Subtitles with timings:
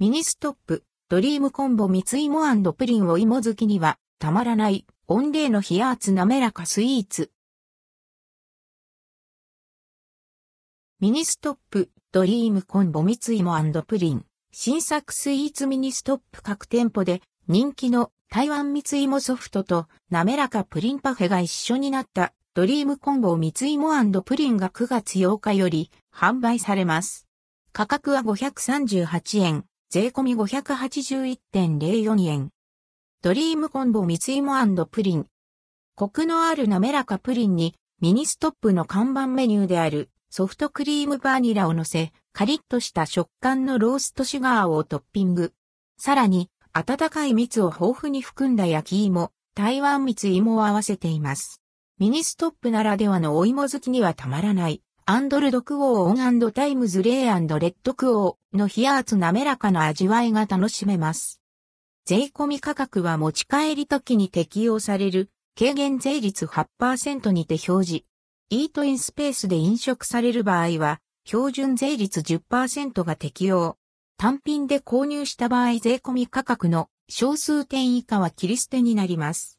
[0.00, 7.32] ミニストップ、ドリームコンボ蜜いもプリンお芋好きにはたまらない、温冷のひやあつ滑らかスイーツ。
[11.00, 13.56] ミニストップ、ドリームコンボ蜜いも
[13.88, 14.24] プリン。
[14.52, 23.90] 新作スイーツミニストップ各店舗で人気の台湾蜜いもソフトと滑らかプリンパフェが一緒になったドリームコンボ蜜いも
[24.22, 27.26] プリンが9月8日より販売されます。
[27.72, 29.64] 価格は538円。
[29.90, 32.50] 税込み581.04円。
[33.22, 35.26] ドリームコンボ蜜いもプリン。
[35.94, 45.54] コクのある滑らかプリンにミニストップの看板メニューであるソフトクリームバニラを乗せ、カリッとした食感のローストシュガーをトッピング。
[45.98, 51.62] さらに、温かい蜜を豊富に含んだ焼き芋、台湾蜜芋を合わせています。
[51.98, 61.40] ミニストップならではのお芋好きにはたまらないアンドルドクオーオンタイムズレイレッドクオーの冷圧滑らかな味わいが楽しめます。
[62.04, 68.04] 税込み価格は持ち帰り時に適用される軽減税率8%にて表示。
[68.50, 73.78] イートインスペースで飲食される場合は標準税率10%が適用。
[74.18, 79.56] 単品で購入した場合税込み価格の小数点以下は切り捨てになります。